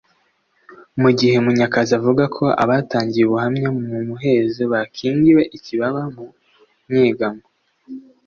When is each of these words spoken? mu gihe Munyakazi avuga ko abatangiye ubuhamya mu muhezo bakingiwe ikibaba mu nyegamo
mu 1.01 1.09
gihe 1.19 1.35
Munyakazi 1.45 1.91
avuga 1.99 2.23
ko 2.35 2.45
abatangiye 2.63 3.23
ubuhamya 3.25 3.67
mu 3.77 3.83
muhezo 4.07 4.61
bakingiwe 4.73 5.41
ikibaba 5.57 6.01
mu 6.15 6.25
nyegamo 6.91 7.43